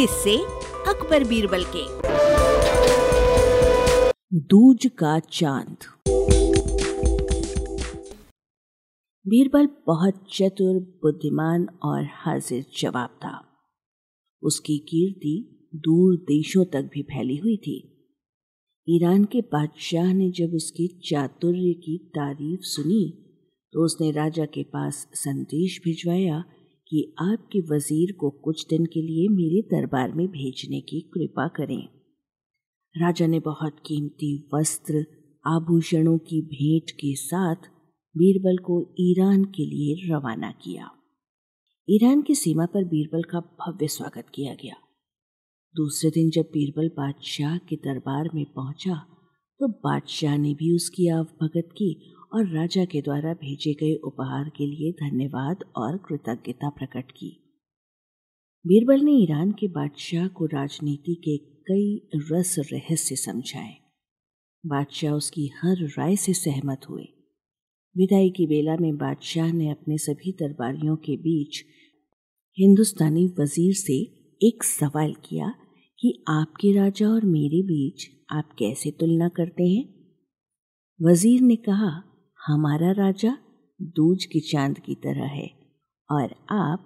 [0.00, 0.36] किससे
[0.88, 1.84] अकबर बीरबल के।
[4.38, 5.76] दूज का चाँद।
[9.26, 13.48] बीरबल बहुत चतुर, बुद्धिमान और हाजिर जवाब था।
[14.42, 18.08] उसकी कीर्ति दूर देशों तक भी फैली हुई थी।
[18.88, 23.24] ईरान के बादशाह ने जब उसके चातुर्य की तारीफ़ सुनी
[23.72, 26.44] तो उसने राजा के पास संदेश भिजवाया
[26.90, 31.88] कि आपके वज़ीर को कुछ दिन के लिए मेरे दरबार में भेजने की कृपा करें।
[32.94, 35.04] राजा ने बहुत कीमती वस्त्र,
[35.44, 37.68] आभूषणों की भेंट के साथ
[38.14, 40.90] बीरबल को ईरान के लिए रवाना किया।
[41.88, 44.74] ईरान की सीमा पर बीरबल का भव्य स्वागत किया गया।
[45.74, 48.94] दूसरे दिन जब बीरबल बादशाह के दरबार में पहुँचा
[49.60, 51.90] तो बादशाह ने भी उसकी आवभगत की
[52.32, 57.44] और राजा के द्वारा भेजे गए उपहार के लिए धन्यवाद और कृतज्ञता प्रकट की।
[58.66, 63.76] बीरबल ने ईरान के बादशाह को राजनीति के कई रस रहस्य समझाए।
[64.66, 67.04] बादशाह उसकी हर राय से सहमत हुए।
[67.96, 71.64] विदाई की बेला में बादशाह ने अपने सभी दरबारियों के बीच
[72.58, 73.94] हिंदुस्तानी वज़ीर से
[74.42, 75.54] एक सवाल किया
[75.98, 79.84] कि आपके राजा और मेरे बीच आप कैसे तुलना करते हैं?
[81.02, 82.02] वज़ीर ने कहा
[82.46, 83.38] हमारा राजा
[83.82, 85.50] दूज के चाँद की तरह है
[86.10, 86.84] और आप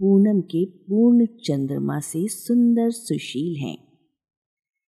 [0.00, 3.76] पूनम के पूर्ण चंद्रमा से सुंदर सुशील हैं।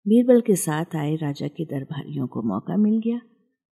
[0.07, 3.21] बीरबल के साथ आए राजा के दरबारियों को मौका मिल गया।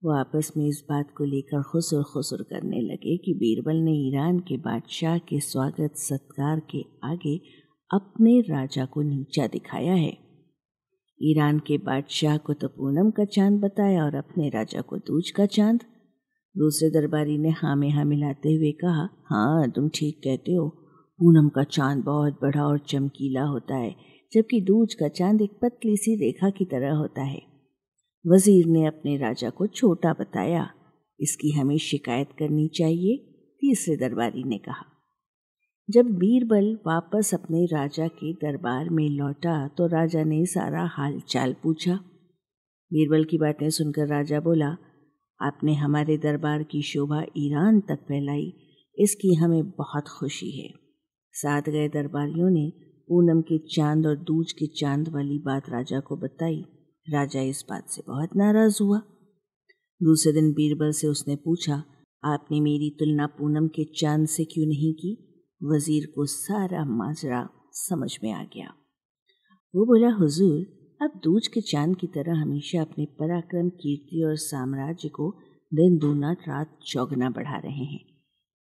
[0.05, 4.39] वो आपस में इस बात को लेकर खुसुर खुसुर करने लगे कि बीरबल ने ईरान
[4.39, 7.37] के बादशाह के स्वागत सत्कार के आगे
[7.91, 10.17] अपने राजा को नीचा दिखाया है।
[11.23, 15.47] ईरान के बादशाह को तो पूनम का चाँद बताया और अपने राजा को दूज का
[15.47, 15.85] चाँद
[16.55, 20.69] दूसरे दरबारी ने हाँ में हाँ मिलाते हुए कहा हाँ तुम ठीक कहते हो।
[21.21, 23.95] पूनम का चाँद बहुत बड़ा और चमकीला होता है,
[24.33, 27.41] जबकि दूज का चाँद एक पतली सी रेखा की तरह होता है।
[28.25, 30.69] वज़ीर ने अपने राजा को छोटा बताया,
[31.21, 33.17] इसकी हमें शिकायत करनी चाहिए,
[33.63, 34.87] तीसरे दरबारी ने कहा।
[35.89, 41.55] जब बीरबल वापस अपने राजा के दरबार में लौटा तो राजा ने सारा हाल चाल
[41.63, 41.95] पूछा।
[42.91, 44.77] बीरबल की बातें सुनकर राजा बोला
[45.41, 48.53] आपने हमारे दरबार की शोभा ईरान तक फैलाई,
[48.99, 50.73] इसकी हमें बहुत खुशी है।
[51.33, 52.73] साथ गए दरबारियों ने
[53.09, 56.65] पूनम के चाँद और दूज के चाँद वाली बात राजा को बताई।
[57.11, 58.99] राजा इस बात से बहुत नाराज़ हुआ।
[60.03, 61.83] दूसरे दिन बीरबल से उसने पूछा,
[62.25, 65.29] आपने मेरी तुलना पूनम के चाँद से क्यों नहीं की?
[65.65, 68.75] वज़ीर को सारा माजरा समझ में आ गया।
[69.75, 75.09] वो बोला, हुजूर अब दूज के चाँद की तरह हमेशा अपने पराक्रम, कीर्ति और साम्राज्य
[75.09, 75.35] को
[75.75, 78.01] दिन दूना रात चौगना बढ़ा रहे हैं।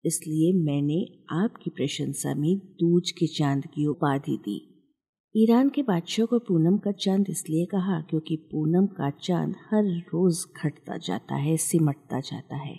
[0.06, 4.88] इसलिए मैंने आपकी प्रशंसा में दूज के चाँद की उपाधि दी।
[5.36, 10.46] ईरान के बादशाह को पूनम का चाँद इसलिए कहा क्योंकि पूनम का चाँद हर रोज
[10.64, 12.76] घटता जाता है, सिमटता जाता है।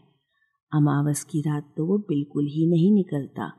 [0.72, 3.52] अमावस की रात तो वो बिल्कुल ही नहीं निकलता।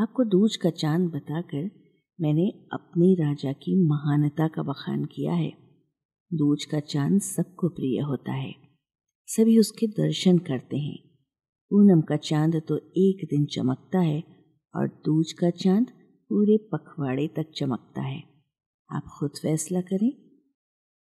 [0.00, 1.85] आपको दूज का चाँद बताकर
[2.20, 5.52] मैंने अपने राजा की महानता का बखान किया है।
[6.34, 8.54] दूज का चाँद सबको प्रिय होता है।
[9.26, 10.98] सभी उसके दर्शन करते हैं।
[11.70, 14.24] पूनम का चाँद तो एक दिन चमकता है
[14.76, 15.86] और दूज का चाँद
[16.28, 18.24] पूरे पखवाड़े तक चमकता है।
[18.92, 20.12] आप खुद फैसला करें।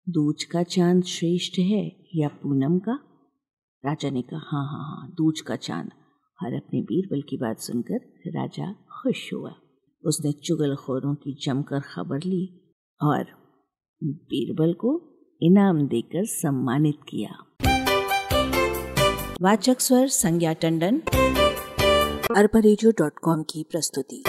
[0.09, 2.99] दूज का चाँद श्रेष्ठ है या पूनम का?
[3.85, 5.91] राजा ने कहा हाँ हाँ हाँ दूज का चाँद।
[6.43, 9.55] और अपने बीरबल की बात सुनकर राजा खुश हुआ।
[10.05, 13.25] उसने चुगलखोरों की जमकर खबर ली और
[14.03, 15.01] बीरबल को
[15.41, 17.33] इनाम देकर सम्मानित किया।
[19.41, 21.01] वाचक स्वर संज्ञा टंडन।
[22.35, 24.23] अरबा की प्रस्तुति।